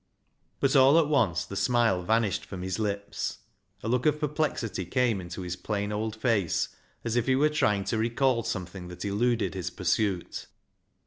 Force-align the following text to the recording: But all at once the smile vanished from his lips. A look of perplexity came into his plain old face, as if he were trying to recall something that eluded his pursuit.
But 0.59 0.75
all 0.75 0.97
at 0.97 1.05
once 1.07 1.45
the 1.45 1.55
smile 1.55 2.01
vanished 2.01 2.43
from 2.43 2.63
his 2.63 2.79
lips. 2.79 3.37
A 3.83 3.87
look 3.87 4.07
of 4.07 4.19
perplexity 4.19 4.83
came 4.83 5.21
into 5.21 5.43
his 5.43 5.55
plain 5.55 5.91
old 5.91 6.15
face, 6.15 6.69
as 7.03 7.15
if 7.15 7.27
he 7.27 7.35
were 7.35 7.49
trying 7.49 7.83
to 7.83 7.99
recall 7.99 8.41
something 8.41 8.87
that 8.87 9.05
eluded 9.05 9.53
his 9.53 9.69
pursuit. 9.69 10.47